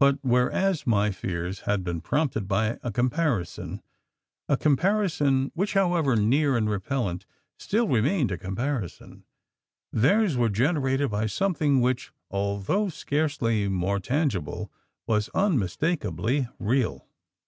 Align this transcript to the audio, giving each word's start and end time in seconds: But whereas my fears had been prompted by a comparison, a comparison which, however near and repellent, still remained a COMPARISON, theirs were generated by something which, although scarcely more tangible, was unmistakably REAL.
But 0.00 0.18
whereas 0.22 0.84
my 0.84 1.12
fears 1.12 1.60
had 1.60 1.84
been 1.84 2.00
prompted 2.00 2.48
by 2.48 2.80
a 2.82 2.90
comparison, 2.90 3.84
a 4.48 4.56
comparison 4.56 5.52
which, 5.54 5.74
however 5.74 6.16
near 6.16 6.56
and 6.56 6.68
repellent, 6.68 7.24
still 7.56 7.86
remained 7.86 8.32
a 8.32 8.36
COMPARISON, 8.38 9.22
theirs 9.92 10.36
were 10.36 10.48
generated 10.48 11.08
by 11.12 11.26
something 11.26 11.80
which, 11.80 12.10
although 12.32 12.88
scarcely 12.88 13.68
more 13.68 14.00
tangible, 14.00 14.72
was 15.06 15.28
unmistakably 15.34 16.48
REAL. 16.58 17.06